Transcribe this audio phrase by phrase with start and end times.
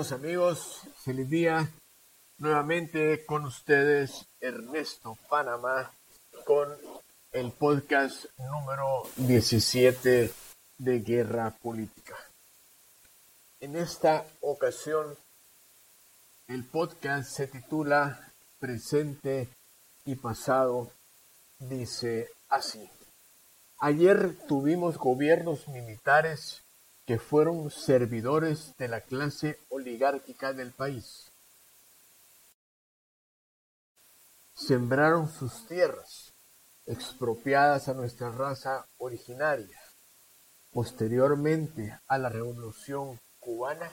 [0.00, 0.80] amigos?
[1.04, 1.68] Feliz día.
[2.38, 5.92] Nuevamente con ustedes Ernesto Panamá
[6.46, 6.74] con
[7.32, 10.32] el podcast número 17
[10.78, 12.16] de Guerra Política.
[13.60, 15.18] En esta ocasión
[16.48, 19.50] el podcast se titula Presente
[20.06, 20.90] y Pasado.
[21.58, 22.88] Dice así.
[23.78, 26.62] Ayer tuvimos gobiernos militares
[27.10, 31.28] que fueron servidores de la clase oligárquica del país.
[34.54, 36.32] Sembraron sus tierras,
[36.86, 39.76] expropiadas a nuestra raza originaria.
[40.72, 43.90] Posteriormente a la Revolución cubana,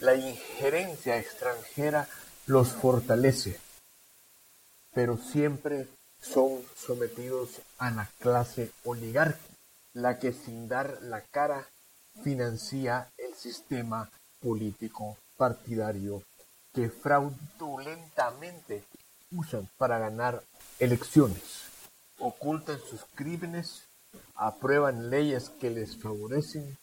[0.00, 2.08] la injerencia extranjera
[2.46, 3.60] los fortalece,
[4.92, 5.86] pero siempre
[6.20, 9.54] son sometidos a la clase oligárquica,
[9.92, 11.64] la que sin dar la cara
[12.22, 16.22] financia el sistema político partidario
[16.72, 18.84] que fraudulentamente
[19.32, 20.42] usan para ganar
[20.78, 21.64] elecciones,
[22.18, 23.84] ocultan sus crímenes,
[24.34, 26.76] aprueban leyes que les favorecen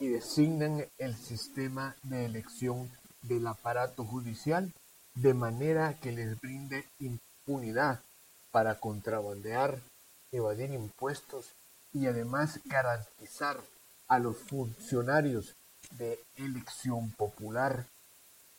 [0.00, 2.90] y designan el sistema de elección
[3.22, 4.72] del aparato judicial
[5.14, 8.00] de manera que les brinde impunidad
[8.50, 9.78] para contrabandear,
[10.32, 11.54] evadir impuestos
[11.92, 13.60] y además garantizar
[14.08, 15.54] a los funcionarios
[15.92, 17.86] de elección popular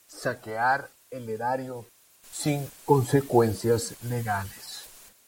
[0.08, 1.86] saquear el erario
[2.32, 4.86] sin consecuencias legales.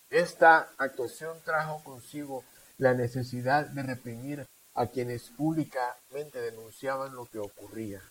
[0.09, 2.43] Esta actuación trajo consigo
[2.77, 8.01] la necesidad de reprimir a quienes públicamente denunciaban lo que ocurría.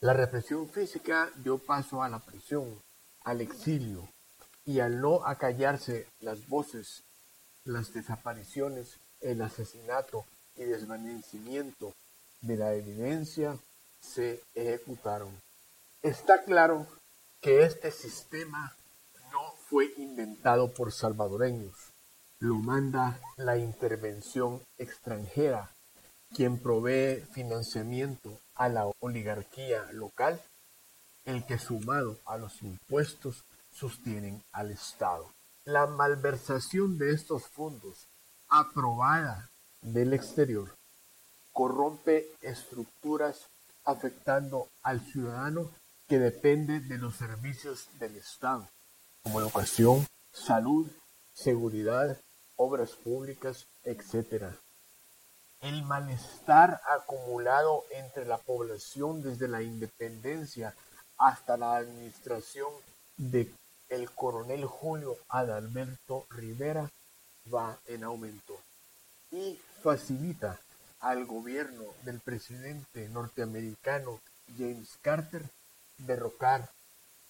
[0.00, 2.80] La represión física dio paso a la prisión,
[3.24, 4.08] al exilio,
[4.64, 7.02] y al no acallarse las voces,
[7.64, 10.24] las desapariciones, el asesinato
[10.56, 11.92] y desvanecimiento
[12.40, 13.56] de la evidencia
[14.00, 15.30] se ejecutaron.
[16.02, 16.86] Está claro
[17.40, 18.74] que este sistema
[19.32, 21.74] no fue inventado por salvadoreños,
[22.38, 25.70] lo manda la intervención extranjera,
[26.34, 30.40] quien provee financiamiento a la oligarquía local,
[31.24, 35.30] el que sumado a los impuestos sostienen al Estado.
[35.64, 38.06] La malversación de estos fondos,
[38.48, 39.50] aprobada
[39.82, 40.74] del exterior
[41.52, 43.46] corrompe estructuras
[43.84, 45.70] afectando al ciudadano
[46.08, 48.68] que depende de los servicios del Estado,
[49.22, 50.90] como educación, salud,
[51.34, 52.18] seguridad,
[52.56, 54.44] obras públicas, etc.
[55.60, 60.74] El malestar acumulado entre la población desde la independencia
[61.18, 62.72] hasta la administración
[63.16, 63.52] de
[63.88, 66.90] el coronel Julio Adalberto Rivera
[67.52, 68.58] va en aumento
[69.30, 70.58] y facilita
[71.00, 74.20] al gobierno del presidente norteamericano
[74.56, 75.42] James Carter
[75.98, 76.70] derrocar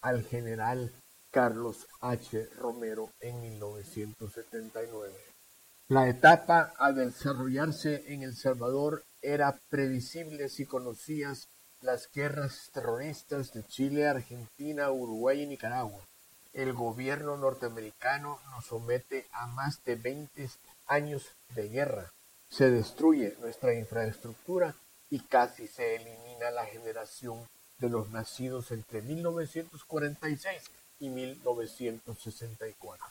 [0.01, 0.91] al general
[1.31, 2.49] Carlos H.
[2.57, 5.13] Romero en 1979.
[5.87, 11.47] La etapa a desarrollarse en El Salvador era previsible si conocías
[11.81, 16.01] las guerras terroristas de Chile, Argentina, Uruguay y Nicaragua.
[16.53, 20.49] El gobierno norteamericano nos somete a más de 20
[20.87, 22.11] años de guerra,
[22.51, 24.75] se destruye nuestra infraestructura
[25.09, 27.47] y casi se elimina la generación
[27.79, 30.61] de los nacidos entre 1946
[30.99, 33.05] y 1964.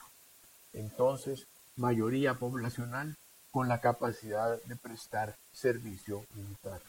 [0.73, 3.17] Entonces, mayoría poblacional
[3.49, 6.81] con la capacidad de prestar servicio militar.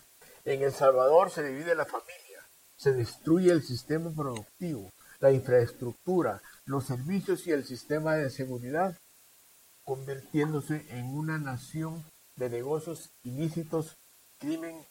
[0.44, 2.46] En El Salvador se divide la familia,
[2.76, 4.90] se destruye el sistema productivo,
[5.20, 8.98] la infraestructura, los servicios y el sistema de seguridad
[9.84, 12.04] convirtiéndose en una nación
[12.42, 13.96] de negocios ilícitos,
[14.40, 14.84] crimen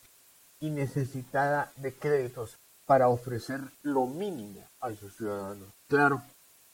[0.61, 5.67] y necesitada de créditos para ofrecer lo mínimo a sus ciudadanos.
[5.89, 6.23] Claro,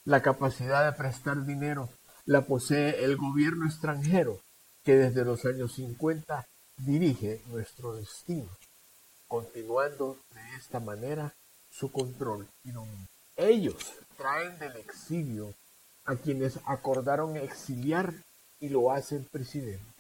[0.05, 1.89] la capacidad de prestar dinero
[2.25, 4.39] la posee el gobierno extranjero
[4.83, 6.45] que desde los años 50
[6.77, 8.49] dirige nuestro destino,
[9.27, 11.33] continuando de esta manera
[11.71, 13.07] su control y dominio.
[13.35, 15.55] Ellos traen del exilio
[16.05, 18.13] a quienes acordaron exiliar
[18.59, 19.96] y lo hacen presidente.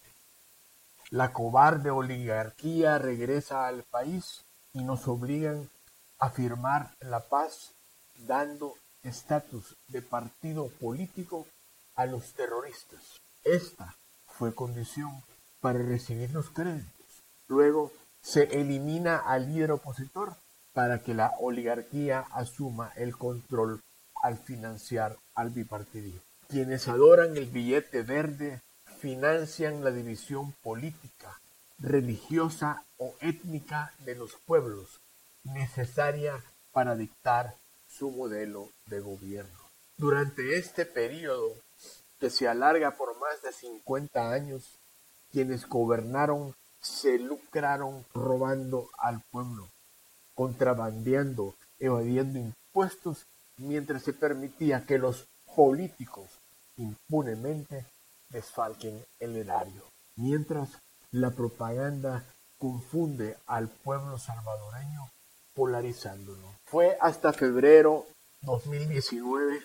[1.09, 4.43] La cobarde oligarquía regresa al país
[4.73, 5.69] y nos obligan
[6.19, 7.75] a firmar la paz
[8.27, 8.73] dando
[9.03, 11.47] estatus de partido político
[11.95, 13.21] a los terroristas.
[13.43, 13.95] Esta
[14.25, 15.23] fue condición
[15.61, 17.23] para recibir los créditos.
[17.47, 20.35] Luego se elimina al líder opositor
[20.73, 23.81] para que la oligarquía asuma el control
[24.21, 26.21] al financiar al bipartidismo.
[26.49, 28.61] Quienes adoran el billete verde
[28.99, 31.39] financian la división política,
[31.79, 34.99] religiosa o étnica de los pueblos,
[35.43, 37.55] necesaria para dictar
[37.87, 39.59] su modelo de gobierno.
[39.97, 41.55] Durante este periodo,
[42.19, 44.77] que se alarga por más de 50 años,
[45.31, 49.67] quienes gobernaron se lucraron robando al pueblo,
[50.33, 53.25] contrabandeando, evadiendo impuestos,
[53.57, 56.29] mientras se permitía que los políticos
[56.77, 57.85] impunemente
[58.29, 59.83] desfalquen el erario.
[60.15, 60.69] Mientras
[61.11, 62.25] la propaganda
[62.57, 65.11] confunde al pueblo salvadoreño
[65.53, 66.53] polarizándolo.
[66.65, 68.05] Fue hasta febrero
[68.41, 69.61] 2019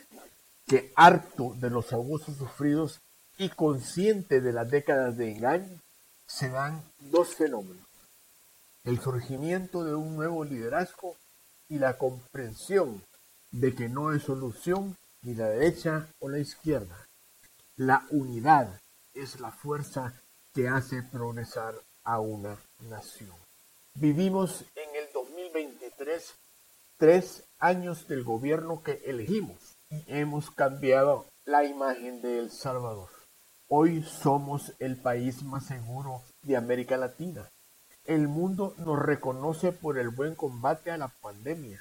[0.66, 3.00] que harto de los abusos sufridos
[3.38, 5.80] y consciente de las décadas de engaño,
[6.26, 7.86] se dan dos fenómenos.
[8.84, 11.16] El surgimiento de un nuevo liderazgo
[11.68, 13.02] y la comprensión
[13.50, 17.06] de que no es solución ni la derecha o la izquierda.
[17.84, 18.80] La unidad
[19.12, 20.14] es la fuerza
[20.54, 21.74] que hace progresar
[22.04, 23.34] a una nación.
[23.94, 26.32] Vivimos en el 2023
[26.96, 33.08] tres años del gobierno que elegimos y hemos cambiado la imagen de El Salvador.
[33.66, 37.50] Hoy somos el país más seguro de América Latina.
[38.04, 41.80] El mundo nos reconoce por el buen combate a la pandemia,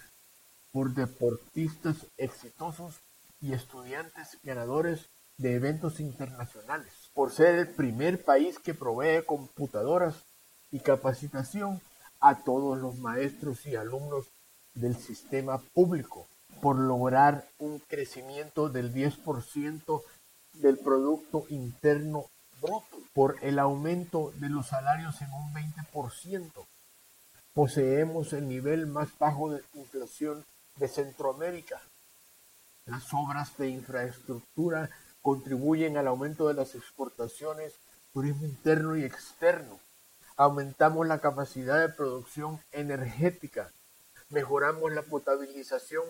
[0.71, 2.99] por deportistas exitosos
[3.39, 5.07] y estudiantes ganadores
[5.41, 10.15] de eventos internacionales, por ser el primer país que provee computadoras
[10.71, 11.81] y capacitación
[12.19, 14.27] a todos los maestros y alumnos
[14.75, 16.27] del sistema público,
[16.61, 20.03] por lograr un crecimiento del 10%
[20.53, 22.25] del Producto Interno
[22.61, 26.51] Bruto, por el aumento de los salarios en un 20%.
[27.53, 30.45] Poseemos el nivel más bajo de inflación
[30.75, 31.81] de Centroamérica.
[32.85, 34.89] Las obras de infraestructura
[35.21, 37.79] contribuyen al aumento de las exportaciones,
[38.13, 39.79] turismo interno y externo.
[40.35, 43.71] Aumentamos la capacidad de producción energética,
[44.29, 46.05] mejoramos la potabilización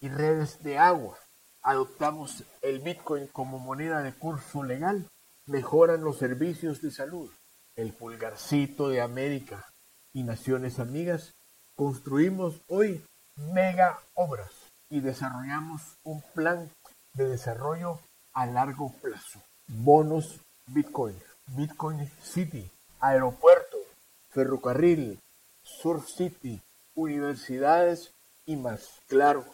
[0.00, 1.18] y redes de agua,
[1.62, 5.08] adoptamos el Bitcoin como moneda de curso legal,
[5.46, 7.30] mejoran los servicios de salud,
[7.74, 9.66] el pulgarcito de América
[10.12, 11.34] y naciones amigas,
[11.74, 13.04] construimos hoy
[13.36, 14.50] mega obras
[14.88, 16.70] y desarrollamos un plan
[17.14, 18.00] de desarrollo
[18.36, 19.40] a largo plazo.
[19.66, 21.16] Bonos Bitcoin,
[21.46, 23.78] Bitcoin City, aeropuerto,
[24.28, 25.18] ferrocarril,
[25.62, 26.60] Sur City,
[26.94, 28.12] universidades
[28.44, 29.00] y más.
[29.08, 29.44] Claro,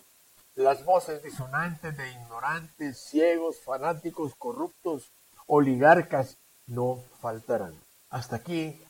[0.57, 5.13] las voces disonantes de ignorantes, ciegos, fanáticos, corruptos,
[5.47, 6.37] oligarcas
[6.67, 7.79] no faltarán.
[8.11, 8.83] Hasta aquí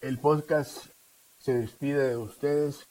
[0.00, 0.86] el podcast
[1.38, 2.88] se despide de ustedes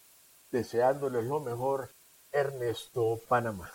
[0.51, 1.89] deseándoles lo mejor.
[2.31, 3.69] Ernesto Panamá.